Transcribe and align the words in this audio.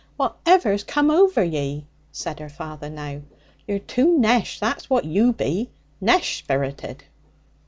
'Whatever's 0.17 0.83
come 0.83 1.11
o'er 1.11 1.43
ye?' 1.43 1.85
said 2.11 2.39
her 2.39 2.49
father 2.49 2.89
now. 2.89 3.21
'You're 3.67 3.77
too 3.77 4.17
nesh, 4.17 4.59
that's 4.59 4.89
what 4.89 5.05
you 5.05 5.31
be, 5.31 5.69
nesh 6.01 6.37
spirited.' 6.39 7.03